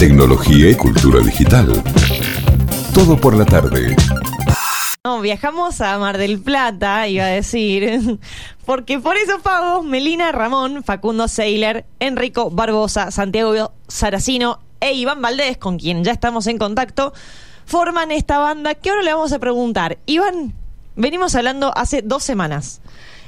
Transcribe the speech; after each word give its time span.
tecnología 0.00 0.70
y 0.70 0.74
cultura 0.76 1.20
digital. 1.20 1.70
Todo 2.94 3.20
por 3.20 3.36
la 3.36 3.44
tarde. 3.44 3.94
No, 5.04 5.20
viajamos 5.20 5.82
a 5.82 5.98
Mar 5.98 6.16
del 6.16 6.40
Plata, 6.40 7.06
iba 7.06 7.24
a 7.24 7.28
decir, 7.28 8.18
porque 8.64 8.98
por 8.98 9.18
esos 9.18 9.42
pagos, 9.42 9.84
Melina 9.84 10.32
Ramón, 10.32 10.82
Facundo 10.84 11.28
Seiler, 11.28 11.84
Enrico 11.98 12.50
Barbosa, 12.50 13.10
Santiago 13.10 13.74
Saracino 13.88 14.60
e 14.80 14.94
Iván 14.94 15.20
Valdés, 15.20 15.58
con 15.58 15.78
quien 15.78 16.02
ya 16.02 16.12
estamos 16.12 16.46
en 16.46 16.56
contacto, 16.56 17.12
forman 17.66 18.10
esta 18.10 18.38
banda 18.38 18.74
que 18.76 18.88
ahora 18.88 19.02
le 19.02 19.12
vamos 19.12 19.34
a 19.34 19.38
preguntar. 19.38 19.98
Iván, 20.06 20.54
venimos 20.96 21.34
hablando 21.34 21.76
hace 21.76 22.00
dos 22.00 22.24
semanas 22.24 22.80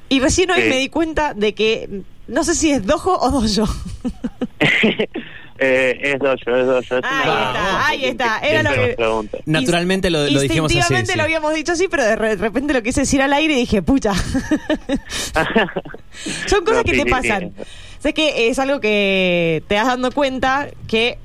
y 0.08 0.20
recién 0.20 0.50
hoy 0.50 0.62
me 0.70 0.78
di 0.78 0.88
cuenta 0.88 1.34
de 1.34 1.54
que 1.54 2.02
no 2.28 2.44
sé 2.44 2.54
si 2.54 2.70
es 2.70 2.86
Dojo 2.86 3.18
o 3.18 3.30
Dojo. 3.30 3.70
Eh, 5.64 5.98
es 6.02 6.18
dojo, 6.18 6.56
es 6.56 6.66
dojo. 6.66 6.96
Es 6.96 7.04
Ahí 7.04 7.22
una- 7.24 7.50
está, 7.52 7.86
ahí 7.88 8.04
está, 8.04 8.38
era 8.40 8.62
lo 8.62 8.70
que-. 8.70 8.96
Naturalmente 9.46 10.10
lo, 10.10 10.18
lo 10.28 10.40
dijimos 10.40 10.70
así. 10.70 10.78
Instintivamente 10.78 11.12
sí. 11.12 11.18
lo 11.18 11.24
habíamos 11.24 11.54
dicho 11.54 11.72
así, 11.72 11.86
pero 11.88 12.04
de 12.04 12.16
re- 12.16 12.36
de 12.36 12.42
repente 12.42 12.72
lo 12.74 12.82
quise 12.82 13.02
decir 13.02 13.22
al 13.22 13.32
aire 13.32 13.54
y 13.54 13.56
dije, 13.58 13.80
pucha. 13.82 14.12
Son 16.46 16.64
cosas 16.64 16.78
No, 16.78 16.84
que 16.84 16.92
sí, 16.92 16.98
te 16.98 17.04
sí, 17.04 17.10
pasan. 17.10 17.52
sí. 17.56 17.62
Sé 18.00 18.14
que 18.14 18.48
es 18.48 18.58
algo 18.58 18.80
que 18.80 19.62
te 19.68 19.76
das 19.76 19.86
dando 19.86 20.10
cuenta 20.10 20.68
que 20.88 21.18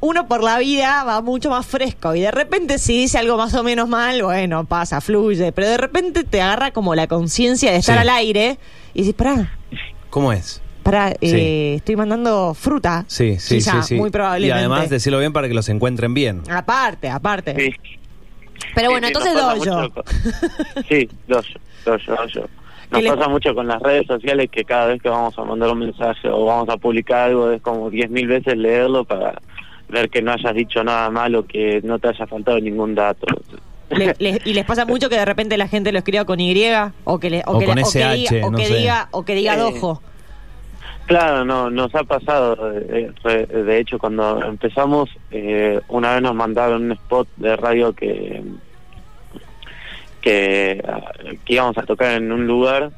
uno 0.00 0.26
por 0.28 0.42
la 0.42 0.58
vida 0.58 1.04
va 1.04 1.20
mucho 1.20 1.50
más 1.50 1.66
fresco 1.66 2.14
y 2.14 2.20
de 2.20 2.30
repente 2.30 2.78
si 2.78 2.96
dice 2.98 3.18
algo 3.18 3.36
más 3.36 3.52
o 3.54 3.62
menos 3.62 3.88
mal, 3.88 4.22
bueno, 4.22 4.64
pasa, 4.64 5.00
fluye, 5.00 5.52
pero 5.52 5.68
de 5.68 5.76
repente 5.76 6.24
te 6.24 6.40
agarra 6.40 6.70
como 6.70 6.94
la 6.94 7.06
conciencia 7.06 7.70
de 7.72 7.78
estar 7.78 7.96
Sí. 7.96 8.00
al 8.02 8.08
aire 8.10 8.58
y 8.94 9.00
dices, 9.00 9.14
pará, 9.14 9.52
¿Cómo 10.10 10.32
es? 10.32 10.62
Sí. 11.20 11.26
eh, 11.34 11.74
estoy 11.76 11.96
mandando 11.96 12.54
fruta. 12.54 13.04
Sí, 13.08 13.36
sí, 13.38 13.56
Quizá, 13.56 13.82
sí, 13.82 13.88
sí. 13.88 13.94
Muy 13.96 14.08
Y 14.08 14.12
probablemente. 14.12 14.58
además 14.58 14.88
decirlo 14.90 15.18
bien 15.18 15.32
para 15.32 15.48
que 15.48 15.54
los 15.54 15.68
encuentren 15.68 16.14
bien. 16.14 16.42
Aparte, 16.50 17.08
aparte. 17.08 17.54
Sí. 17.56 17.74
Pero 18.74 18.90
bueno, 18.90 19.06
sí, 19.06 19.12
entonces 19.12 19.34
nos 19.34 19.42
pasa 19.42 19.56
doy 19.56 19.66
yo. 19.66 19.76
mucho 19.80 19.94
con- 19.94 20.84
Sí, 20.88 21.08
dojo, 21.28 21.42
dojo, 21.84 22.10
dojo. 22.12 22.48
Nos 22.90 23.00
¿Qué 23.00 23.02
le- 23.02 23.16
pasa 23.16 23.28
mucho 23.28 23.54
con 23.54 23.66
las 23.66 23.82
redes 23.82 24.06
sociales 24.06 24.48
que 24.50 24.64
cada 24.64 24.86
vez 24.86 25.02
que 25.02 25.08
vamos 25.08 25.36
a 25.38 25.42
mandar 25.44 25.70
un 25.70 25.80
mensaje 25.80 26.28
o 26.28 26.44
vamos 26.44 26.68
a 26.68 26.76
publicar 26.76 27.30
algo 27.30 27.50
es 27.50 27.60
como 27.60 27.90
10.000 27.90 28.26
veces 28.28 28.56
leerlo 28.56 29.04
para 29.04 29.40
ver 29.88 30.08
que 30.08 30.22
no 30.22 30.32
hayas 30.32 30.54
dicho 30.54 30.82
nada 30.84 31.10
malo, 31.10 31.46
que 31.46 31.80
no 31.82 31.98
te 31.98 32.08
haya 32.08 32.26
faltado 32.26 32.58
ningún 32.60 32.94
dato. 32.94 33.26
Le- 33.90 34.14
le- 34.18 34.40
y 34.44 34.52
les 34.52 34.64
pasa 34.64 34.84
mucho 34.84 35.08
que 35.08 35.16
de 35.16 35.24
repente 35.24 35.56
la 35.56 35.68
gente 35.68 35.90
lo 35.92 35.98
escriba 35.98 36.24
con 36.24 36.38
Y 36.40 36.54
o 37.04 37.18
que 37.18 37.30
le, 37.30 37.42
o 37.46 37.56
O 37.56 37.58
que, 37.58 37.66
con 37.66 37.74
le- 37.76 37.82
o 37.82 37.90
que 37.90 37.98
SH, 37.98 38.14
diga 38.16 38.46
o 38.46 38.50
que 38.52 38.68
diga 38.68 39.08
o 39.10 39.24
que 39.24 39.34
diga 39.34 39.54
Eh, 39.54 39.58
dojo. 39.58 40.02
Claro, 41.06 41.44
no, 41.44 41.70
nos 41.70 41.94
ha 41.94 42.02
pasado. 42.04 42.72
eh, 42.72 43.10
eh, 43.24 43.46
De 43.46 43.78
hecho, 43.78 43.98
cuando 43.98 44.42
empezamos, 44.44 45.08
eh, 45.30 45.80
una 45.88 46.14
vez 46.14 46.22
nos 46.22 46.34
mandaron 46.34 46.84
un 46.84 46.92
spot 46.92 47.28
de 47.36 47.56
radio 47.56 47.92
que 47.92 48.42
que, 50.20 50.82
que 51.44 51.52
íbamos 51.54 51.78
a 51.78 51.82
tocar 51.84 52.12
en 52.14 52.32
un 52.32 52.46
lugar 52.48 52.90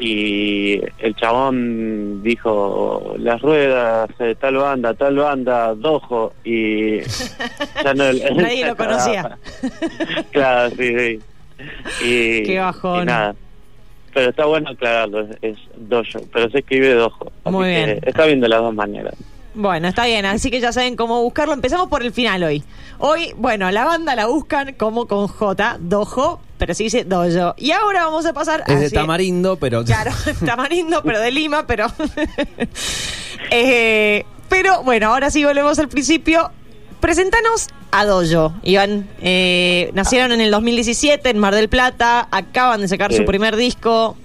y 0.00 0.80
el 0.98 1.14
chabón 1.16 2.20
dijo 2.22 3.14
las 3.18 3.40
ruedas, 3.40 4.10
eh, 4.18 4.34
tal 4.40 4.56
banda, 4.56 4.94
tal 4.94 5.16
banda, 5.16 5.74
dojo 5.74 6.32
y 6.44 6.98
ya 7.84 7.94
no 7.94 8.04
Nadie 8.34 8.66
lo 8.66 8.76
conocía. 8.76 9.38
claro, 10.32 10.70
sí, 10.70 10.98
sí. 10.98 11.18
Y, 12.04 12.42
Qué 12.44 12.58
bajón. 12.58 13.02
y 13.02 13.06
nada. 13.06 13.34
Pero 14.18 14.30
está 14.30 14.46
bueno 14.46 14.70
aclararlo, 14.70 15.20
es, 15.20 15.36
es 15.42 15.58
dojo, 15.76 16.18
pero 16.32 16.50
se 16.50 16.58
escribe 16.58 16.92
dojo. 16.92 17.30
así 17.44 17.54
Muy 17.54 17.68
que 17.68 17.84
bien. 17.84 18.00
Está 18.02 18.24
bien 18.24 18.40
de 18.40 18.48
las 18.48 18.60
dos 18.60 18.74
maneras. 18.74 19.14
Bueno, 19.54 19.86
está 19.86 20.06
bien, 20.06 20.26
así 20.26 20.50
que 20.50 20.58
ya 20.58 20.72
saben 20.72 20.96
cómo 20.96 21.22
buscarlo. 21.22 21.54
Empezamos 21.54 21.86
por 21.86 22.02
el 22.02 22.10
final 22.12 22.42
hoy. 22.42 22.64
Hoy, 22.98 23.32
bueno, 23.36 23.70
la 23.70 23.84
banda 23.84 24.16
la 24.16 24.26
buscan 24.26 24.72
como 24.72 25.06
con 25.06 25.28
J, 25.28 25.76
dojo, 25.78 26.40
pero 26.58 26.74
se 26.74 26.82
dice 26.82 27.04
dojo. 27.04 27.54
Y 27.58 27.70
ahora 27.70 28.06
vamos 28.06 28.26
a 28.26 28.32
pasar 28.32 28.64
Es 28.66 28.80
de 28.80 28.90
tamarindo, 28.90 29.54
pero. 29.54 29.84
Claro, 29.84 30.10
tamarindo, 30.44 31.00
pero 31.04 31.20
de 31.20 31.30
Lima, 31.30 31.64
pero. 31.68 31.86
Eh, 33.50 34.24
pero 34.48 34.82
bueno, 34.82 35.12
ahora 35.12 35.30
sí 35.30 35.44
volvemos 35.44 35.78
al 35.78 35.88
principio. 35.88 36.50
Presentanos 37.00 37.68
a 37.92 38.04
Dojo, 38.04 38.54
Iván. 38.62 39.06
Eh, 39.22 39.90
nacieron 39.94 40.32
en 40.32 40.40
el 40.40 40.50
2017 40.50 41.30
en 41.30 41.38
Mar 41.38 41.54
del 41.54 41.68
Plata, 41.68 42.26
acaban 42.30 42.80
de 42.80 42.88
sacar 42.88 43.12
Sí. 43.12 43.18
su 43.18 43.24
primer 43.24 43.56
disco. 43.56 44.16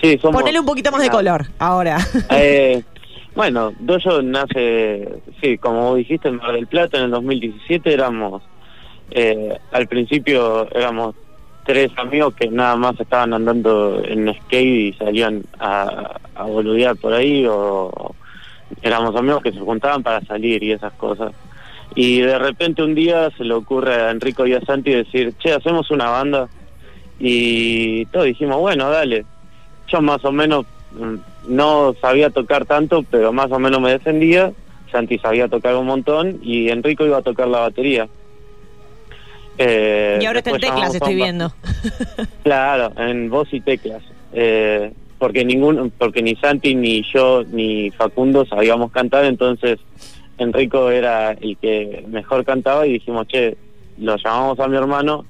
Sí, 0.00 0.18
somos, 0.22 0.40
Ponele 0.40 0.60
un 0.60 0.66
poquito 0.66 0.92
más 0.92 1.02
de 1.02 1.10
color 1.10 1.46
ahora. 1.58 1.98
Eh, 2.30 2.82
bueno, 3.34 3.72
Dojo 3.80 4.22
nace, 4.22 5.08
sí, 5.42 5.58
como 5.58 5.88
vos 5.90 5.96
dijiste, 5.96 6.28
en 6.28 6.36
Mar 6.36 6.52
del 6.52 6.66
Plata 6.66 6.98
en 6.98 7.04
el 7.04 7.10
2017 7.10 7.92
éramos, 7.92 8.42
eh, 9.10 9.58
al 9.72 9.86
principio 9.88 10.70
éramos 10.72 11.14
tres 11.64 11.90
amigos 11.96 12.34
que 12.34 12.48
nada 12.48 12.76
más 12.76 12.98
estaban 13.00 13.34
andando 13.34 14.00
en 14.04 14.32
skate 14.32 14.54
y 14.64 14.92
salían 14.92 15.42
a, 15.58 16.12
a 16.36 16.42
boludear 16.44 16.94
por 16.96 17.12
ahí 17.12 17.44
o 17.48 18.14
éramos 18.82 19.16
amigos 19.16 19.42
que 19.42 19.50
se 19.52 19.58
juntaban 19.58 20.02
para 20.04 20.20
salir 20.26 20.62
y 20.62 20.70
esas 20.72 20.92
cosas. 20.92 21.32
Y 21.94 22.20
de 22.20 22.38
repente 22.38 22.82
un 22.82 22.94
día 22.94 23.30
se 23.36 23.44
le 23.44 23.54
ocurre 23.54 23.94
a 23.94 24.10
Enrico 24.10 24.46
y 24.46 24.52
a 24.52 24.60
Santi 24.60 24.92
decir, 24.92 25.34
che, 25.38 25.52
hacemos 25.52 25.90
una 25.90 26.10
banda. 26.10 26.48
Y 27.18 28.04
todos 28.06 28.26
dijimos, 28.26 28.58
bueno, 28.58 28.90
dale. 28.90 29.24
Yo 29.88 30.02
más 30.02 30.24
o 30.24 30.32
menos 30.32 30.66
mm, 30.92 31.14
no 31.48 31.94
sabía 32.00 32.30
tocar 32.30 32.66
tanto, 32.66 33.04
pero 33.10 33.32
más 33.32 33.50
o 33.50 33.58
menos 33.58 33.80
me 33.80 33.92
defendía. 33.92 34.52
Santi 34.92 35.18
sabía 35.18 35.48
tocar 35.48 35.74
un 35.76 35.86
montón 35.86 36.38
y 36.42 36.68
Enrico 36.68 37.06
iba 37.06 37.18
a 37.18 37.22
tocar 37.22 37.48
la 37.48 37.60
batería. 37.60 38.08
Eh, 39.58 40.18
y 40.20 40.26
ahora 40.26 40.40
está 40.40 40.50
en 40.50 40.60
teclas, 40.60 40.94
estoy 40.94 41.14
viendo. 41.14 41.52
Claro, 42.42 42.92
en 42.98 43.30
voz 43.30 43.48
y 43.52 43.60
teclas. 43.60 44.02
Eh, 44.32 44.92
porque 45.18 45.44
ningún, 45.44 45.92
porque 45.96 46.22
ni 46.22 46.36
Santi, 46.36 46.74
ni 46.74 47.02
yo, 47.12 47.42
ni 47.44 47.90
Facundo 47.90 48.44
sabíamos 48.44 48.92
cantar, 48.92 49.24
entonces 49.24 49.78
Enrico 50.38 50.90
era 50.90 51.32
el 51.32 51.56
que 51.56 52.04
mejor 52.08 52.44
cantaba 52.44 52.86
y 52.86 52.94
dijimos, 52.94 53.26
che, 53.28 53.56
lo 53.98 54.16
llamamos 54.16 54.60
a 54.60 54.68
mi 54.68 54.76
hermano, 54.76 55.24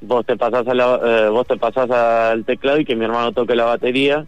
vos 0.00 0.24
te 0.26 0.36
pasás 0.36 0.66
a 0.66 0.74
la, 0.74 1.00
eh, 1.02 1.28
vos 1.28 1.46
te 1.46 1.56
pasás 1.56 1.90
al 1.90 2.44
teclado 2.44 2.78
y 2.78 2.84
que 2.84 2.96
mi 2.96 3.04
hermano 3.04 3.32
toque 3.32 3.56
la 3.56 3.64
batería. 3.64 4.26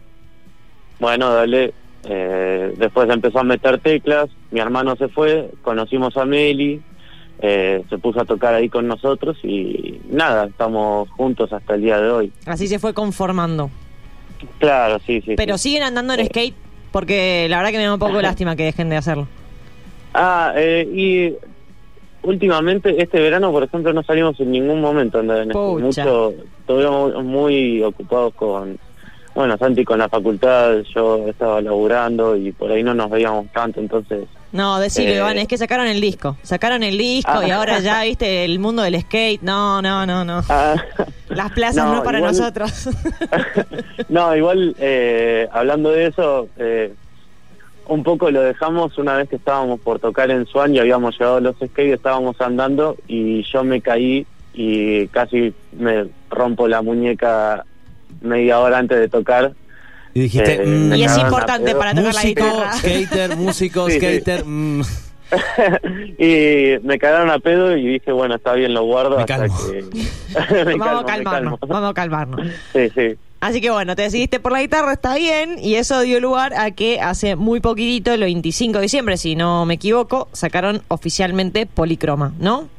Bueno, 0.99 1.33
dale. 1.33 1.73
Eh, 2.03 2.73
después 2.77 3.09
empezó 3.09 3.39
a 3.39 3.43
meter 3.43 3.79
teclas, 3.79 4.27
mi 4.49 4.59
hermano 4.59 4.95
se 4.95 5.07
fue, 5.07 5.51
conocimos 5.61 6.17
a 6.17 6.25
Meli, 6.25 6.81
eh, 7.39 7.83
se 7.89 7.97
puso 7.99 8.21
a 8.21 8.25
tocar 8.25 8.55
ahí 8.55 8.69
con 8.69 8.87
nosotros 8.87 9.37
y 9.43 10.01
nada, 10.09 10.45
estamos 10.45 11.09
juntos 11.11 11.53
hasta 11.53 11.75
el 11.75 11.81
día 11.81 12.01
de 12.01 12.09
hoy. 12.09 12.33
Así 12.47 12.67
se 12.67 12.79
fue 12.79 12.95
conformando. 12.95 13.69
Claro, 14.57 14.99
sí, 15.05 15.21
sí. 15.21 15.35
Pero 15.37 15.59
sí. 15.59 15.69
siguen 15.69 15.83
andando 15.83 16.13
en 16.15 16.25
skate 16.25 16.55
porque 16.91 17.47
la 17.49 17.57
verdad 17.57 17.71
que 17.71 17.77
me 17.77 17.83
da 17.83 17.93
un 17.93 17.99
poco 17.99 18.19
lástima 18.19 18.55
que 18.55 18.63
dejen 18.63 18.89
de 18.89 18.97
hacerlo. 18.97 19.27
Ah, 20.13 20.53
eh, 20.55 20.87
y 20.93 21.33
últimamente, 22.27 23.01
este 23.01 23.19
verano, 23.19 23.51
por 23.51 23.63
ejemplo, 23.63 23.93
no 23.93 24.03
salimos 24.03 24.39
en 24.39 24.51
ningún 24.51 24.81
momento 24.81 25.19
en. 25.19 25.49
Pucha. 25.49 26.03
Mucho, 26.03 26.33
estuvimos 26.59 27.23
muy 27.23 27.81
ocupados 27.81 28.33
con, 28.35 28.77
bueno, 29.33 29.57
Santi 29.57 29.83
con 29.85 29.99
la 29.99 30.09
facultad, 30.09 30.79
yo 30.93 31.27
estaba 31.27 31.61
laburando 31.61 32.35
y 32.35 32.51
por 32.51 32.71
ahí 32.71 32.83
no 32.83 32.93
nos 32.93 33.09
veíamos 33.09 33.47
tanto, 33.53 33.79
entonces... 33.79 34.25
No, 34.51 34.81
decilo, 34.81 35.11
Eh. 35.11 35.15
Iván, 35.15 35.37
es 35.37 35.47
que 35.47 35.57
sacaron 35.57 35.87
el 35.87 36.01
disco. 36.01 36.35
Sacaron 36.43 36.83
el 36.83 36.97
disco 36.97 37.31
Ah. 37.33 37.47
y 37.47 37.51
ahora 37.51 37.79
ya, 37.79 38.03
viste, 38.03 38.43
el 38.43 38.59
mundo 38.59 38.81
del 38.81 38.99
skate. 38.99 39.41
No, 39.41 39.81
no, 39.81 40.05
no, 40.05 40.25
no. 40.25 40.41
Ah, 40.49 40.75
Las 41.29 41.53
plazas 41.53 41.85
no, 41.85 41.95
No, 41.95 42.03
para 42.03 42.17
igual- 42.19 42.33
nosotros. 42.37 42.89
no, 44.09 44.35
igual, 44.35 44.75
eh, 44.77 45.47
hablando 45.53 45.91
de 45.91 46.07
eso, 46.07 46.49
eh, 46.57 46.93
un 47.91 48.03
poco 48.03 48.31
lo 48.31 48.41
dejamos 48.41 48.97
una 48.97 49.17
vez 49.17 49.27
que 49.29 49.35
estábamos 49.35 49.79
por 49.81 49.99
tocar 49.99 50.31
en 50.31 50.45
Swan 50.45 50.73
y 50.73 50.79
habíamos 50.79 51.17
llevado 51.19 51.39
los 51.41 51.55
skates, 51.57 51.93
estábamos 51.95 52.39
andando 52.39 52.95
y 53.07 53.43
yo 53.43 53.63
me 53.63 53.81
caí 53.81 54.25
y 54.53 55.07
casi 55.07 55.53
me 55.77 56.07
rompo 56.29 56.67
la 56.67 56.81
muñeca 56.81 57.65
media 58.21 58.59
hora 58.59 58.77
antes 58.77 58.97
de 58.97 59.09
tocar. 59.09 59.51
Y 60.13 60.21
dijiste. 60.21 60.55
Eh, 60.61 60.65
mm, 60.65 60.93
y 60.95 61.03
es 61.03 61.17
importante 61.17 61.75
para 61.75 61.93
tocar 61.93 62.13
la 62.13 62.23
guitarra. 62.23 62.73
skater, 62.77 63.35
músico, 63.35 63.87
Sí, 63.89 63.93
sí. 63.93 63.99
skater. 63.99 64.45
mm. 64.45 64.81
y 66.17 66.77
me 66.85 66.97
cagaron 66.99 67.29
a 67.29 67.39
pedo 67.39 67.75
y 67.77 67.85
dije, 67.87 68.11
bueno, 68.11 68.35
está 68.35 68.53
bien, 68.53 68.73
lo 68.73 68.83
guardo 68.83 69.15
Me 69.17 69.21
hasta 69.23 69.37
calmo. 69.37 69.57
que... 69.69 70.63
Me 70.65 70.75
vamos 70.75 70.77
calmo, 70.77 70.99
a 70.99 71.01
me 71.01 71.05
calmarnos, 71.07 71.59
calmo. 71.59 71.73
vamos 71.73 71.89
a 71.89 71.93
calmarnos. 71.93 72.47
Sí, 72.73 72.89
sí. 72.95 73.15
Así 73.41 73.59
que 73.59 73.71
bueno, 73.71 73.95
te 73.95 74.03
decidiste 74.03 74.39
por 74.39 74.51
la 74.51 74.61
guitarra, 74.61 74.93
está 74.93 75.15
bien, 75.15 75.55
y 75.59 75.75
eso 75.75 75.99
dio 76.01 76.19
lugar 76.19 76.53
a 76.53 76.69
que 76.71 76.99
hace 77.01 77.35
muy 77.35 77.59
poquitito, 77.59 78.13
el 78.13 78.21
25 78.21 78.77
de 78.77 78.81
diciembre, 78.83 79.17
si 79.17 79.35
no 79.35 79.65
me 79.65 79.73
equivoco, 79.73 80.29
sacaron 80.31 80.83
oficialmente 80.89 81.65
Policroma, 81.65 82.33
¿no? 82.39 82.69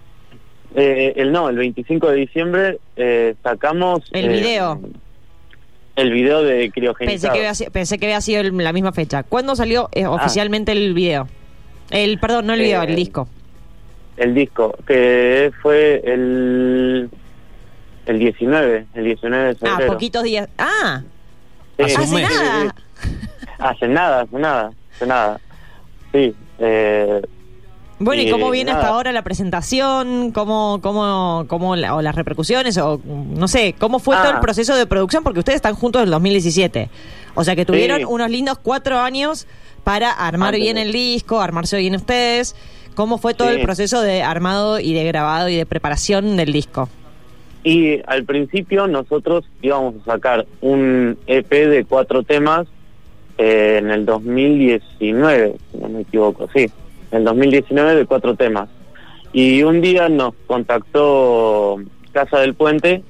Eh, 0.77 1.15
el 1.17 1.33
no, 1.33 1.49
el 1.49 1.57
25 1.59 2.09
de 2.11 2.17
diciembre 2.17 2.79
eh, 2.97 3.35
sacamos... 3.43 4.03
El 4.13 4.27
eh, 4.27 4.29
video. 4.29 4.81
El 5.97 6.13
video 6.13 6.43
de 6.45 6.71
criogenizado. 6.71 7.33
Pensé 7.35 7.41
que, 7.41 7.49
había, 7.49 7.71
pensé 7.73 7.99
que 7.99 8.07
había 8.07 8.21
sido 8.21 8.41
el- 8.41 8.57
la 8.57 8.73
misma 8.73 8.93
fecha. 8.93 9.25
¿Cuándo 9.25 9.57
salió 9.57 9.87
Ah. 9.87 9.99
eh, 9.99 10.07
oficialmente 10.07 10.71
el 10.73 10.95
video? 10.95 11.27
El, 11.91 12.19
perdón, 12.21 12.47
no 12.47 12.55
el 12.55 12.61
video, 12.61 12.83
Eh, 12.83 12.87
el 12.89 12.95
disco. 12.97 13.29
El 14.17 14.35
disco, 14.35 14.75
que 14.87 15.51
fue 15.61 16.01
el, 16.07 17.11
el 18.07 18.19
19, 18.19 18.87
el 18.95 19.05
19 19.05 19.45
de 19.45 19.51
Ah, 19.63 19.71
febrero. 19.71 19.93
poquitos 19.93 20.23
días. 20.23 20.49
Ah, 20.59 21.03
Sí, 21.79 21.95
Hace 21.95 22.23
nada. 22.23 22.75
Hace 23.59 23.89
nada, 23.89 24.21
hace 24.23 24.37
nada, 24.39 24.73
hace 24.95 25.07
nada. 25.07 25.41
Sí, 26.13 26.35
eh, 26.59 27.23
Bueno, 27.99 28.23
¿y 28.23 28.31
cómo 28.31 28.51
viene 28.51 28.71
nada. 28.73 28.83
hasta 28.85 28.95
ahora 28.95 29.13
la 29.13 29.23
presentación? 29.23 30.33
¿Cómo, 30.33 30.81
cómo, 30.83 31.47
cómo 31.49 31.75
la- 31.77 31.95
o 31.95 32.03
las 32.03 32.15
repercusiones? 32.15 32.77
O 32.79 33.01
no 33.05 33.49
sé, 33.49 33.75
¿cómo 33.79 33.99
fue 34.01 34.17
todo 34.17 34.29
Ah. 34.29 34.35
el 34.35 34.41
proceso 34.41 34.77
de 34.77 34.87
producción? 34.87 35.25
Porque 35.25 35.39
ustedes 35.39 35.57
están 35.57 35.75
juntos 35.75 36.01
en 36.01 36.05
el 36.09 36.11
2017. 36.11 36.91
O 37.35 37.43
sea 37.43 37.57
que 37.57 37.65
tuvieron 37.65 37.99
Sí. 38.01 38.05
unos 38.05 38.31
lindos 38.31 38.59
cuatro 38.63 38.99
años 39.01 39.47
para 39.83 40.11
armar 40.11 40.49
Antes 40.49 40.61
bien 40.61 40.79
el 40.79 40.93
disco, 40.93 41.41
armarse 41.41 41.79
bien 41.79 41.95
ustedes. 41.97 42.55
¿Cómo 42.95 43.17
fue 43.19 43.33
todo 43.35 43.49
Sí. 43.49 43.55
el 43.57 43.63
proceso 43.63 44.03
de 44.03 44.23
armado 44.23 44.79
y 44.79 44.93
de 44.93 45.05
grabado 45.05 45.49
y 45.49 45.57
de 45.57 45.65
preparación 45.67 46.37
del 46.37 46.53
disco? 46.53 46.89
Y 47.65 48.01
al 48.07 48.25
principio 48.25 48.87
nosotros 48.89 49.45
íbamos 49.61 49.95
a 50.03 50.13
sacar 50.13 50.47
un 50.61 51.17
EP 51.27 51.51
de 51.51 51.85
cuatro 51.85 52.23
temas 52.23 52.67
eh, 53.39 53.79
en 53.79 53.91
el 53.91 54.05
2019, 54.05 55.57
si 55.71 55.79
no 55.79 55.89
me 55.89 56.01
equivoco, 56.01 56.49
sí, 56.53 56.71
en 57.11 57.19
el 57.19 57.25
2019 57.25 57.95
de 57.95 58.07
cuatro 58.07 58.35
temas. 58.35 58.69
Y 59.33 59.63
un 59.63 59.81
día 59.81 60.09
nos 60.09 60.35
contactó 60.47 61.81
Casa 62.13 62.41
del 62.41 62.55
Puente, 62.55 63.03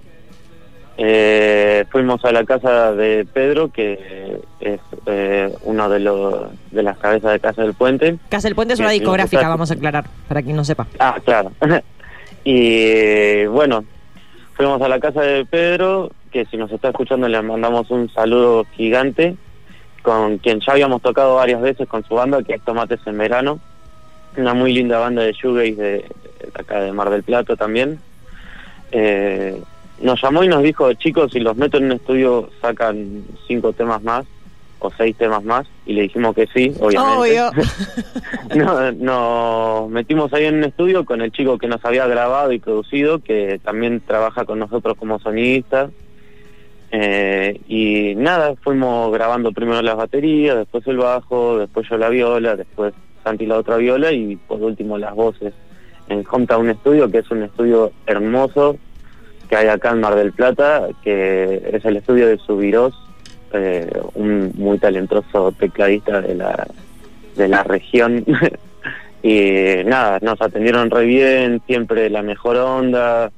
eh, 0.98 1.84
fuimos 1.90 2.24
a 2.24 2.32
la 2.32 2.44
casa 2.44 2.92
de 2.92 3.26
Pedro, 3.32 3.72
que 3.72 4.38
es 4.60 4.80
eh, 5.06 5.52
uno 5.62 5.88
de, 5.88 5.98
los 5.98 6.46
de 6.70 6.82
las 6.82 6.98
cabezas 6.98 7.32
de 7.32 7.40
Casa 7.40 7.62
del 7.62 7.74
Puente. 7.74 8.18
Casa 8.28 8.48
del 8.48 8.54
Puente 8.54 8.74
es 8.74 8.80
una 8.80 8.90
sí, 8.90 9.00
discográfica, 9.00 9.48
vamos 9.48 9.70
a 9.70 9.74
aclarar, 9.74 10.04
para 10.28 10.42
quien 10.42 10.54
no 10.54 10.64
sepa. 10.64 10.86
Ah, 10.98 11.16
claro. 11.24 11.50
y 12.44 13.46
bueno, 13.46 13.84
fuimos 14.54 14.80
a 14.82 14.88
la 14.88 15.00
casa 15.00 15.22
de 15.22 15.44
Pedro, 15.44 16.10
que 16.30 16.44
si 16.46 16.56
nos 16.56 16.70
está 16.72 16.88
escuchando 16.88 17.28
le 17.28 17.40
mandamos 17.42 17.90
un 17.90 18.08
saludo 18.10 18.66
gigante, 18.74 19.36
con 20.02 20.38
quien 20.38 20.60
ya 20.60 20.72
habíamos 20.72 21.02
tocado 21.02 21.36
varias 21.36 21.60
veces 21.60 21.88
con 21.88 22.04
su 22.04 22.14
banda, 22.14 22.42
que 22.42 22.54
es 22.54 22.62
Tomates 22.62 23.00
en 23.06 23.18
Verano, 23.18 23.60
una 24.36 24.54
muy 24.54 24.72
linda 24.72 24.98
banda 24.98 25.22
de 25.22 25.32
shoegaze 25.32 25.74
de, 25.74 25.82
de 25.82 26.06
acá 26.54 26.80
de 26.80 26.92
Mar 26.92 27.10
del 27.10 27.22
Plata 27.22 27.56
también. 27.56 27.98
Eh, 28.90 29.60
nos 30.00 30.20
llamó 30.20 30.42
y 30.42 30.48
nos 30.48 30.62
dijo, 30.62 30.92
chicos, 30.94 31.32
si 31.32 31.40
los 31.40 31.56
meto 31.56 31.76
en 31.76 31.84
un 31.84 31.92
estudio 31.92 32.50
sacan 32.60 33.24
cinco 33.46 33.72
temas 33.72 34.02
más 34.02 34.26
o 34.88 34.92
seis 34.96 35.16
temas 35.16 35.44
más, 35.44 35.66
y 35.86 35.92
le 35.94 36.02
dijimos 36.02 36.34
que 36.34 36.46
sí, 36.48 36.72
obviamente. 36.80 37.62
No, 38.54 38.92
nos 38.92 39.90
metimos 39.90 40.32
ahí 40.34 40.44
en 40.44 40.56
un 40.56 40.64
estudio 40.64 41.06
con 41.06 41.22
el 41.22 41.32
chico 41.32 41.56
que 41.56 41.68
nos 41.68 41.82
había 41.84 42.06
grabado 42.06 42.52
y 42.52 42.58
producido, 42.58 43.20
que 43.20 43.58
también 43.64 44.00
trabaja 44.00 44.44
con 44.44 44.58
nosotros 44.58 44.96
como 44.98 45.18
sonidista. 45.18 45.90
Eh, 46.90 47.58
y 47.66 48.14
nada, 48.16 48.54
fuimos 48.56 49.10
grabando 49.10 49.52
primero 49.52 49.80
las 49.80 49.96
baterías, 49.96 50.56
después 50.56 50.86
el 50.86 50.98
bajo, 50.98 51.56
después 51.56 51.88
yo 51.88 51.96
la 51.96 52.10
viola, 52.10 52.56
después 52.56 52.92
Santi 53.24 53.46
la 53.46 53.56
otra 53.56 53.78
viola 53.78 54.12
y 54.12 54.36
por 54.36 54.62
último 54.62 54.98
las 54.98 55.14
voces 55.14 55.54
en 56.08 56.24
Hometown 56.30 56.74
Studio, 56.80 57.10
que 57.10 57.18
es 57.18 57.30
un 57.30 57.44
estudio 57.44 57.92
hermoso 58.06 58.76
que 59.48 59.56
hay 59.56 59.68
acá 59.68 59.90
en 59.90 60.00
Mar 60.00 60.14
del 60.14 60.32
Plata, 60.32 60.88
que 61.02 61.62
es 61.72 61.84
el 61.84 61.96
estudio 61.96 62.26
de 62.26 62.38
Subiros, 62.38 62.94
eh, 63.54 63.90
un 64.14 64.52
muy 64.56 64.78
talentoso 64.78 65.52
tecladista 65.52 66.20
de 66.20 66.34
la, 66.34 66.66
de 67.36 67.48
la 67.48 67.62
región. 67.62 68.24
y 69.22 69.84
nada, 69.84 70.18
nos 70.22 70.40
atendieron 70.40 70.90
re 70.90 71.04
bien, 71.04 71.62
siempre 71.66 72.10
la 72.10 72.22
mejor 72.22 72.56
onda, 72.56 73.30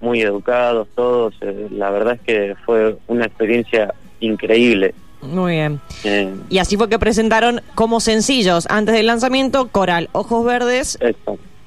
muy 0.00 0.20
educados 0.20 0.88
todos. 0.94 1.34
eh, 1.40 1.68
la 1.70 1.90
verdad 1.90 2.14
es 2.14 2.20
que 2.20 2.54
fue 2.64 2.96
una 3.08 3.24
experiencia 3.26 3.94
increíble. 4.20 4.94
Muy 5.22 5.52
bien. 5.52 5.80
Eh, 6.04 6.34
Y 6.48 6.58
así 6.58 6.76
fue 6.76 6.88
que 6.88 6.98
presentaron 6.98 7.60
como 7.76 8.00
sencillos 8.00 8.66
antes 8.68 8.94
del 8.94 9.06
lanzamiento 9.06 9.68
Coral, 9.68 10.08
Ojos 10.12 10.44
Verdes, 10.44 10.98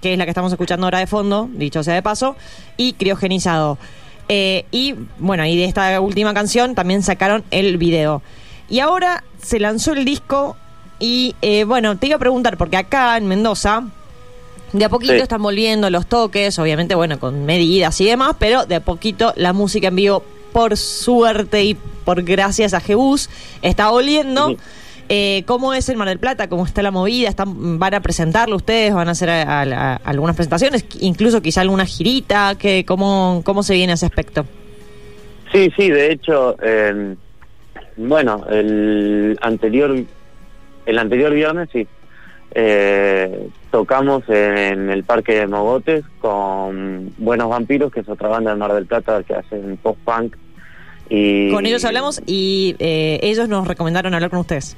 que 0.01 0.11
es 0.11 0.17
la 0.17 0.25
que 0.25 0.31
estamos 0.31 0.51
escuchando 0.51 0.85
ahora 0.87 0.99
de 0.99 1.07
fondo, 1.07 1.49
dicho 1.53 1.81
sea 1.81 1.95
de 1.95 2.01
paso, 2.01 2.35
y 2.75 2.93
Criogenizado. 2.93 3.77
Eh, 4.27 4.65
y 4.71 4.95
bueno, 5.19 5.45
y 5.45 5.55
de 5.55 5.65
esta 5.65 5.99
última 6.01 6.33
canción 6.33 6.75
también 6.75 7.03
sacaron 7.03 7.43
el 7.51 7.77
video. 7.77 8.21
Y 8.69 8.79
ahora 8.79 9.23
se 9.41 9.59
lanzó 9.59 9.93
el 9.93 10.05
disco 10.05 10.57
y 10.99 11.35
eh, 11.41 11.63
bueno, 11.65 11.97
te 11.97 12.07
iba 12.07 12.15
a 12.15 12.19
preguntar, 12.19 12.57
porque 12.57 12.77
acá 12.77 13.17
en 13.17 13.27
Mendoza, 13.27 13.83
de 14.73 14.85
a 14.85 14.89
poquito 14.89 15.13
Sí. 15.13 15.19
están 15.19 15.43
volviendo 15.43 15.89
los 15.89 16.07
toques, 16.07 16.57
obviamente, 16.57 16.95
bueno, 16.95 17.19
con 17.19 17.45
medidas 17.45 17.99
y 18.01 18.05
demás, 18.05 18.35
pero 18.39 18.65
de 18.65 18.75
a 18.75 18.79
poquito 18.83 19.33
la 19.35 19.53
música 19.53 19.89
en 19.89 19.95
vivo, 19.95 20.23
por 20.51 20.77
suerte 20.77 21.63
y 21.63 21.75
por 21.75 22.23
gracias 22.23 22.73
a 22.73 22.79
Jebus, 22.79 23.29
está 23.61 23.89
volviendo. 23.89 24.49
Sí. 24.49 24.57
Eh, 25.07 25.43
¿Cómo 25.45 25.73
es 25.73 25.87
el 25.89 25.97
Mar 25.97 26.07
del 26.07 26.17
Plata? 26.19 26.49
¿Cómo 26.49 26.65
está 26.65 26.81
la 26.81 26.89
movida? 26.91 27.29
¿Están, 27.29 27.77
¿Van 27.77 27.93
a 27.93 27.99
presentarlo 28.01 28.55
ustedes? 28.55 28.93
¿Van 28.93 29.07
a 29.07 29.11
hacer 29.11 29.29
a- 29.29 29.61
a- 29.61 29.93
a- 29.93 29.95
algunas 29.97 30.35
presentaciones? 30.35 30.85
Incluso 30.99 31.41
quizá 31.41 31.61
alguna 31.61 31.85
girita. 31.85 32.55
¿Qué, 32.57 32.85
cómo, 32.85 33.41
¿Cómo 33.45 33.61
se 33.61 33.75
viene 33.75 33.93
ese 33.93 34.05
aspecto? 34.07 34.45
Sí, 35.51 35.71
sí, 35.77 35.89
de 35.89 36.11
hecho, 36.11 36.55
eh, 36.61 37.15
bueno, 37.97 38.45
el 38.49 39.37
anterior, 39.41 39.95
el 40.87 40.99
anterior 40.99 41.33
viernes 41.33 41.69
sí, 41.71 41.87
eh, 42.55 43.47
tocamos 43.71 44.23
en 44.27 44.89
el 44.89 45.03
Parque 45.03 45.33
de 45.35 45.47
Mogotes 45.47 46.03
con 46.19 47.13
Buenos 47.19 47.49
Vampiros, 47.49 47.91
que 47.91 47.99
es 47.99 48.09
otra 48.09 48.27
banda 48.29 48.51
de 48.51 48.57
Mar 48.57 48.73
del 48.73 48.85
Plata 48.87 49.21
que 49.23 49.35
hacen 49.35 49.77
post-punk. 49.77 50.35
Y... 51.09 51.51
Con 51.51 51.67
ellos 51.67 51.85
hablamos 51.85 52.21
y 52.25 52.75
eh, 52.79 53.19
ellos 53.21 53.47
nos 53.47 53.67
recomendaron 53.67 54.13
hablar 54.15 54.31
con 54.31 54.39
ustedes. 54.39 54.75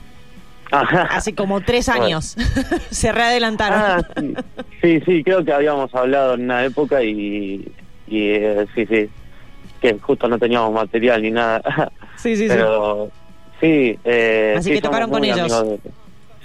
Hace 0.71 1.33
como 1.35 1.61
tres 1.61 1.87
Bueno. 1.87 2.03
años. 2.03 2.35
se 2.91 3.11
readelantaron. 3.11 3.79
Ah, 3.79 4.01
sí. 4.17 4.33
sí, 4.81 5.01
sí, 5.05 5.23
creo 5.23 5.43
que 5.43 5.53
habíamos 5.53 5.93
hablado 5.95 6.33
en 6.33 6.43
una 6.43 6.65
época 6.65 7.03
y, 7.03 7.65
y 8.07 8.29
eh, 8.29 8.65
sí, 8.75 8.85
sí, 8.85 9.09
que 9.81 9.97
justo 9.99 10.27
no 10.27 10.37
teníamos 10.37 10.73
material 10.73 11.21
ni 11.21 11.31
nada. 11.31 11.61
sí, 12.17 12.35
sí, 12.35 12.43
sí. 12.43 12.47
Pero 12.49 13.09
sí, 13.61 13.97
eh, 14.03 14.55
Así 14.57 14.69
sí, 14.69 14.75
que 14.75 14.81
tocaron 14.81 15.09
con 15.09 15.23
ellos. 15.23 15.63
de- 15.65 15.79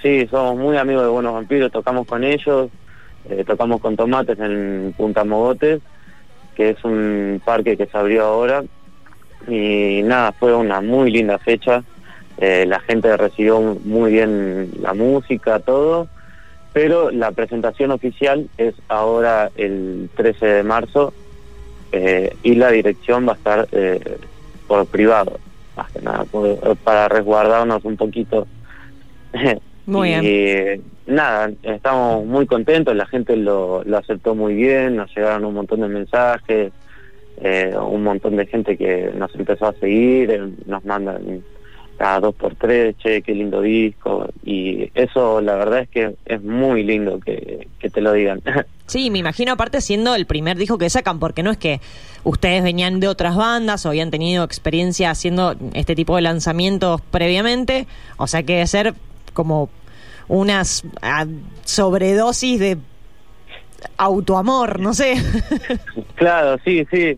sí, 0.02 0.26
somos 0.30 0.56
muy 0.56 0.76
amigos 0.76 1.02
de 1.04 1.08
Buenos 1.10 1.34
Vampiros, 1.34 1.72
tocamos 1.72 2.06
con 2.06 2.22
ellos, 2.24 2.70
eh, 3.28 3.44
tocamos 3.46 3.80
con 3.80 3.96
Tomates 3.96 4.38
en 4.38 4.94
Punta 4.96 5.24
Mogotes, 5.24 5.80
que 6.54 6.70
es 6.70 6.84
un 6.84 7.40
parque 7.44 7.76
que 7.76 7.86
se 7.86 7.96
abrió 7.96 8.24
ahora. 8.24 8.62
Y 9.48 10.02
nada, 10.04 10.32
fue 10.38 10.54
una 10.54 10.80
muy 10.80 11.10
linda 11.10 11.38
fecha. 11.38 11.82
Eh, 12.38 12.64
la 12.66 12.80
gente 12.80 13.16
recibió 13.16 13.60
muy 13.60 14.12
bien 14.12 14.70
la 14.80 14.94
música, 14.94 15.58
todo. 15.60 16.08
Pero 16.72 17.10
la 17.10 17.32
presentación 17.32 17.90
oficial 17.90 18.48
es 18.56 18.74
ahora 18.88 19.50
el 19.56 20.08
13 20.16 20.46
de 20.46 20.62
marzo 20.62 21.12
eh, 21.92 22.34
y 22.42 22.54
la 22.54 22.70
dirección 22.70 23.28
va 23.28 23.32
a 23.32 23.36
estar 23.36 23.68
eh, 23.72 24.00
por 24.66 24.86
privado, 24.86 25.38
más 25.76 25.90
que 25.92 26.00
nada, 26.00 26.24
por- 26.24 26.76
para 26.78 27.08
resguardarnos 27.08 27.84
un 27.84 27.96
poquito. 27.98 28.46
Muy 29.84 30.14
y 30.14 30.20
bien. 30.20 30.82
nada, 31.06 31.50
estamos 31.64 32.24
muy 32.24 32.46
contentos, 32.46 32.94
la 32.94 33.04
gente 33.06 33.36
lo, 33.36 33.82
lo 33.82 33.98
aceptó 33.98 34.32
muy 34.36 34.54
bien, 34.54 34.94
nos 34.94 35.12
llegaron 35.14 35.44
un 35.44 35.54
montón 35.54 35.80
de 35.80 35.88
mensajes, 35.88 36.72
eh, 37.38 37.74
un 37.76 38.04
montón 38.04 38.36
de 38.36 38.46
gente 38.46 38.76
que 38.76 39.10
nos 39.16 39.34
empezó 39.34 39.66
a 39.66 39.72
seguir, 39.72 40.30
eh, 40.30 40.40
nos 40.66 40.84
mandan 40.84 41.42
cada 42.02 42.18
dos 42.18 42.34
por 42.34 42.56
tres, 42.56 42.96
che, 42.98 43.22
qué 43.22 43.32
lindo 43.32 43.60
disco, 43.60 44.26
y 44.44 44.90
eso 44.92 45.40
la 45.40 45.54
verdad 45.54 45.82
es 45.82 45.88
que 45.88 46.16
es 46.24 46.42
muy 46.42 46.82
lindo 46.82 47.20
que, 47.20 47.68
que 47.78 47.90
te 47.90 48.00
lo 48.00 48.12
digan. 48.12 48.42
Sí, 48.86 49.08
me 49.08 49.18
imagino 49.18 49.52
aparte 49.52 49.80
siendo 49.80 50.14
el 50.14 50.26
primer 50.26 50.58
disco 50.58 50.76
que 50.76 50.90
sacan, 50.90 51.18
porque 51.18 51.42
no 51.42 51.50
es 51.52 51.56
que 51.56 51.80
ustedes 52.24 52.62
venían 52.62 53.00
de 53.00 53.08
otras 53.08 53.36
bandas 53.36 53.86
o 53.86 53.88
habían 53.88 54.10
tenido 54.10 54.44
experiencia 54.44 55.10
haciendo 55.10 55.54
este 55.72 55.94
tipo 55.94 56.16
de 56.16 56.22
lanzamientos 56.22 57.00
previamente, 57.00 57.86
o 58.18 58.26
sea 58.26 58.42
que 58.42 58.54
debe 58.54 58.66
ser 58.66 58.94
como 59.32 59.70
unas 60.28 60.82
ah, 61.00 61.24
sobredosis 61.64 62.58
de 62.58 62.76
autoamor, 63.96 64.80
no 64.80 64.92
sé. 64.92 65.14
Claro, 66.16 66.58
sí, 66.64 66.84
sí, 66.90 67.16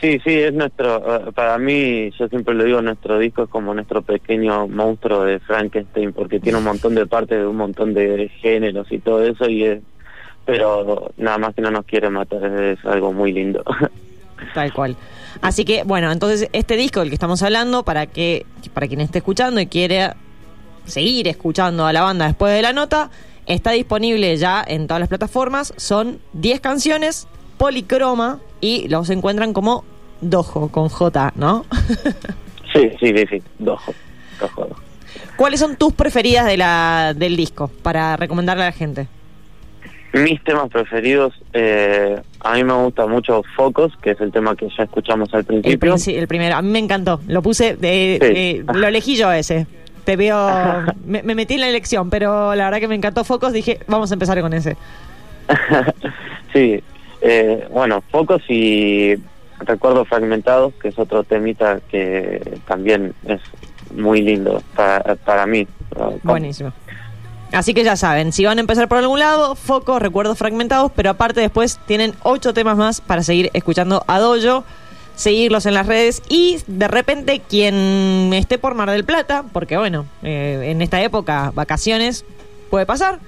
sí, 0.00 0.20
sí, 0.24 0.34
es 0.34 0.52
nuestro, 0.52 1.28
eh, 1.28 1.32
para 1.32 1.58
mí, 1.58 2.10
yo 2.18 2.28
siempre 2.28 2.54
lo 2.54 2.64
digo, 2.64 2.82
nuestro 2.82 3.18
disco 3.18 3.44
es 3.44 3.48
como 3.48 3.74
nuestro 3.74 4.02
pequeño 4.02 4.68
monstruo 4.68 5.24
de 5.24 5.40
Frankenstein, 5.40 6.12
porque 6.12 6.40
tiene 6.40 6.58
un 6.58 6.64
montón 6.64 6.94
de 6.94 7.06
partes 7.06 7.38
de 7.38 7.46
un 7.46 7.56
montón 7.56 7.94
de 7.94 8.30
géneros 8.40 8.90
y 8.90 8.98
todo 8.98 9.24
eso, 9.24 9.48
y 9.48 9.64
es, 9.64 9.82
pero 10.44 11.12
nada 11.16 11.38
más 11.38 11.54
que 11.54 11.62
no 11.62 11.70
nos 11.70 11.84
quiere 11.84 12.10
matar, 12.10 12.44
es 12.44 12.84
algo 12.84 13.12
muy 13.12 13.32
lindo. 13.32 13.62
Tal 14.54 14.72
cual. 14.72 14.96
Así 15.42 15.64
que, 15.64 15.84
bueno, 15.84 16.10
entonces 16.10 16.48
este 16.52 16.76
disco 16.76 17.00
del 17.00 17.10
que 17.10 17.14
estamos 17.14 17.42
hablando, 17.42 17.84
para 17.84 18.06
que 18.06 18.46
para 18.74 18.88
quien 18.88 19.00
esté 19.00 19.18
escuchando 19.18 19.60
y 19.60 19.66
quiera 19.66 20.16
seguir 20.86 21.28
escuchando 21.28 21.86
a 21.86 21.92
la 21.92 22.02
banda 22.02 22.26
después 22.26 22.52
de 22.54 22.62
la 22.62 22.72
nota, 22.72 23.10
Está 23.50 23.72
disponible 23.72 24.36
ya 24.36 24.62
en 24.64 24.86
todas 24.86 25.00
las 25.00 25.08
plataformas. 25.08 25.74
Son 25.76 26.20
10 26.34 26.60
canciones, 26.60 27.26
policroma, 27.58 28.38
y 28.60 28.86
los 28.86 29.10
encuentran 29.10 29.52
como 29.52 29.84
Dojo, 30.20 30.68
con 30.68 30.88
J, 30.88 31.32
¿no? 31.36 31.64
Sí, 32.72 32.88
sí, 33.00 33.12
sí, 33.16 33.24
sí, 33.28 33.42
dojo, 33.58 33.92
dojo. 34.40 34.68
¿Cuáles 35.34 35.58
son 35.58 35.74
tus 35.74 35.92
preferidas 35.92 36.46
de 36.46 36.56
la, 36.56 37.14
del 37.16 37.36
disco 37.36 37.68
para 37.82 38.16
recomendarle 38.16 38.62
a 38.62 38.66
la 38.66 38.72
gente? 38.72 39.08
Mis 40.12 40.40
temas 40.44 40.68
preferidos, 40.70 41.32
eh, 41.52 42.20
a 42.38 42.54
mí 42.54 42.62
me 42.62 42.72
gusta 42.74 43.08
mucho 43.08 43.42
Focus, 43.56 43.92
que 44.00 44.12
es 44.12 44.20
el 44.20 44.30
tema 44.30 44.54
que 44.54 44.68
ya 44.78 44.84
escuchamos 44.84 45.34
al 45.34 45.40
El, 45.40 45.46
principio. 45.46 45.94
princi- 45.96 46.14
el 46.16 46.28
primero, 46.28 46.54
a 46.56 46.62
mí 46.62 46.68
me 46.70 46.78
encantó. 46.78 47.20
Lo 47.26 47.42
puse, 47.42 47.74
de, 47.74 48.18
Sí. 48.20 48.26
eh, 48.36 48.64
lo 48.72 48.86
elegí 48.86 49.16
yo 49.16 49.32
ese. 49.32 49.66
Te 50.04 50.14
veo, 50.14 50.36
me, 51.04 51.24
me 51.24 51.34
metí 51.34 51.54
en 51.54 51.60
la 51.62 51.68
elección, 51.68 52.08
pero 52.08 52.54
la 52.54 52.66
verdad 52.66 52.78
que 52.78 52.86
me 52.88 52.94
encantó 52.94 53.24
Focus. 53.24 53.52
Dije, 53.52 53.80
vamos 53.88 54.12
a 54.12 54.14
empezar 54.14 54.40
con 54.40 54.52
ese. 54.52 54.76
sí, 56.52 56.82
eh, 57.20 57.66
bueno, 57.72 58.02
Focus 58.12 58.42
y 58.48 59.16
Recuerdos 59.60 60.08
Fragmentados, 60.08 60.72
que 60.74 60.88
es 60.88 60.98
otro 60.98 61.24
temita 61.24 61.80
que 61.90 62.60
también 62.66 63.14
es 63.26 63.40
muy 63.94 64.22
lindo 64.22 64.62
para, 64.74 65.14
para 65.16 65.46
mí. 65.46 65.66
Buenísimo. 66.22 66.72
Así 67.52 67.74
que 67.74 67.82
ya 67.82 67.96
saben, 67.96 68.32
si 68.32 68.44
van 68.44 68.58
a 68.58 68.60
empezar 68.60 68.88
por 68.88 68.98
algún 68.98 69.18
lado, 69.18 69.56
focos, 69.56 70.00
recuerdos 70.00 70.38
fragmentados, 70.38 70.92
pero 70.94 71.10
aparte 71.10 71.40
después 71.40 71.80
tienen 71.86 72.14
ocho 72.22 72.54
temas 72.54 72.76
más 72.76 73.00
para 73.00 73.24
seguir 73.24 73.50
escuchando 73.54 74.04
a 74.06 74.20
Dojo, 74.20 74.64
seguirlos 75.16 75.66
en 75.66 75.74
las 75.74 75.86
redes 75.86 76.22
y 76.28 76.58
de 76.68 76.86
repente 76.86 77.40
quien 77.40 78.32
esté 78.34 78.58
por 78.58 78.74
Mar 78.76 78.90
del 78.90 79.04
Plata, 79.04 79.44
porque 79.52 79.76
bueno, 79.76 80.06
eh, 80.22 80.68
en 80.70 80.80
esta 80.80 81.02
época 81.02 81.50
vacaciones 81.52 82.24
puede 82.70 82.86
pasar, 82.86 83.18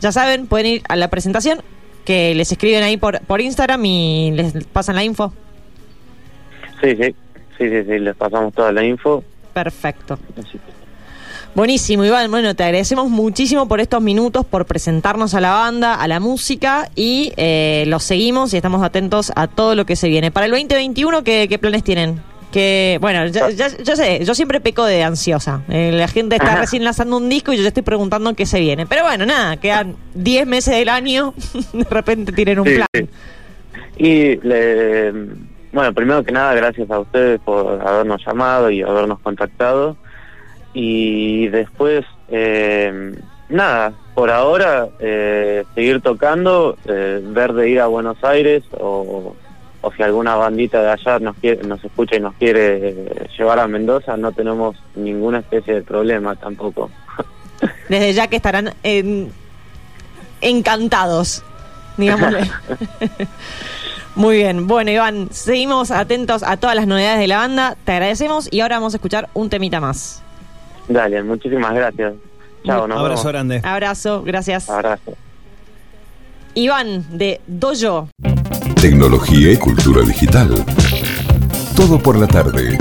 ya 0.00 0.10
saben, 0.10 0.46
pueden 0.46 0.66
ir 0.66 0.82
a 0.88 0.96
la 0.96 1.08
presentación 1.08 1.60
que 2.06 2.34
les 2.34 2.50
escriben 2.50 2.82
ahí 2.82 2.96
por, 2.96 3.20
por 3.20 3.42
Instagram 3.42 3.84
y 3.84 4.30
les 4.32 4.64
pasan 4.64 4.96
la 4.96 5.04
info. 5.04 5.34
Sí, 6.82 6.96
sí, 6.96 7.14
sí, 7.58 7.68
sí, 7.68 7.82
sí, 7.86 7.98
les 7.98 8.16
pasamos 8.16 8.52
toda 8.54 8.72
la 8.72 8.84
info. 8.84 9.22
Perfecto. 9.52 10.18
Buenísimo, 11.54 12.04
Iván. 12.04 12.30
Bueno, 12.30 12.54
te 12.54 12.62
agradecemos 12.62 13.10
muchísimo 13.10 13.66
por 13.66 13.80
estos 13.80 14.00
minutos, 14.00 14.46
por 14.46 14.66
presentarnos 14.66 15.34
a 15.34 15.40
la 15.40 15.50
banda, 15.52 15.94
a 15.96 16.06
la 16.06 16.20
música 16.20 16.88
y 16.94 17.32
eh, 17.36 17.84
los 17.88 18.04
seguimos 18.04 18.54
y 18.54 18.56
estamos 18.56 18.82
atentos 18.84 19.32
a 19.34 19.48
todo 19.48 19.74
lo 19.74 19.84
que 19.84 19.96
se 19.96 20.08
viene. 20.08 20.30
Para 20.30 20.46
el 20.46 20.52
2021, 20.52 21.24
¿qué, 21.24 21.46
qué 21.48 21.58
planes 21.58 21.82
tienen? 21.82 22.20
Que, 22.52 22.98
bueno, 23.00 23.26
ya, 23.26 23.50
ya- 23.50 23.76
yo 23.82 23.96
sé, 23.96 24.24
yo 24.24 24.34
siempre 24.34 24.60
peco 24.60 24.84
de 24.84 25.02
ansiosa. 25.02 25.62
Eh, 25.68 25.90
la 25.92 26.06
gente 26.08 26.36
está 26.36 26.52
Ajá. 26.52 26.60
recién 26.60 26.84
lanzando 26.84 27.16
un 27.16 27.28
disco 27.28 27.52
y 27.52 27.56
yo 27.56 27.62
ya 27.62 27.68
estoy 27.68 27.82
preguntando 27.82 28.32
qué 28.34 28.46
se 28.46 28.60
viene. 28.60 28.86
Pero 28.86 29.02
bueno, 29.04 29.26
nada, 29.26 29.56
quedan 29.56 29.96
10 30.14 30.46
meses 30.46 30.74
del 30.76 30.88
año, 30.88 31.34
de 31.72 31.84
repente 31.84 32.30
tienen 32.32 32.60
un 32.60 32.66
Sí, 32.66 32.74
plan. 32.76 32.86
sí. 32.94 33.08
Y 33.98 34.36
le, 34.46 35.12
bueno, 35.72 35.92
primero 35.92 36.24
que 36.24 36.32
nada, 36.32 36.54
gracias 36.54 36.90
a 36.90 36.98
ustedes 36.98 37.40
por 37.40 37.80
habernos 37.86 38.24
llamado 38.24 38.70
y 38.70 38.82
habernos 38.82 39.20
contactado. 39.20 39.96
Y 40.72 41.48
después, 41.48 42.04
eh, 42.28 43.12
nada, 43.48 43.92
por 44.14 44.30
ahora, 44.30 44.88
eh, 44.98 45.64
seguir 45.74 46.00
tocando, 46.00 46.76
eh, 46.86 47.20
ver 47.22 47.52
de 47.52 47.70
ir 47.70 47.80
a 47.80 47.86
Buenos 47.86 48.22
Aires 48.22 48.62
o, 48.78 49.34
o 49.80 49.92
si 49.92 50.02
alguna 50.02 50.34
bandita 50.36 50.82
de 50.82 50.90
allá 50.90 51.18
nos, 51.18 51.36
quiere, 51.36 51.62
nos 51.66 51.82
escucha 51.84 52.16
y 52.16 52.20
nos 52.20 52.34
quiere 52.34 52.90
eh, 52.90 53.28
llevar 53.36 53.58
a 53.60 53.66
Mendoza, 53.66 54.16
no 54.16 54.32
tenemos 54.32 54.76
ninguna 54.94 55.38
especie 55.38 55.74
de 55.74 55.82
problema 55.82 56.36
tampoco. 56.36 56.90
Desde 57.88 58.12
ya 58.12 58.28
que 58.28 58.36
estarán 58.36 58.72
encantados, 60.40 61.42
digámosle. 61.96 62.50
Muy 64.20 64.36
bien, 64.36 64.66
bueno 64.66 64.90
Iván, 64.90 65.28
seguimos 65.30 65.90
atentos 65.90 66.42
a 66.42 66.58
todas 66.58 66.76
las 66.76 66.86
novedades 66.86 67.18
de 67.20 67.26
la 67.26 67.38
banda, 67.38 67.74
te 67.86 67.92
agradecemos 67.92 68.48
y 68.52 68.60
ahora 68.60 68.76
vamos 68.76 68.92
a 68.92 68.98
escuchar 68.98 69.30
un 69.32 69.48
temita 69.48 69.80
más. 69.80 70.22
Dale, 70.88 71.22
muchísimas 71.22 71.72
gracias. 71.72 72.12
Chao, 72.62 72.86
nos 72.86 72.98
Abrazo 72.98 73.22
vemos. 73.22 73.32
grande. 73.32 73.60
Abrazo, 73.64 74.22
gracias. 74.22 74.68
Abrazo. 74.68 75.14
Iván 76.52 77.06
de 77.16 77.40
Dojo. 77.46 78.10
Tecnología 78.82 79.52
y 79.52 79.56
cultura 79.56 80.02
digital. 80.02 80.66
Todo 81.74 81.98
por 81.98 82.18
la 82.18 82.26
tarde. 82.26 82.76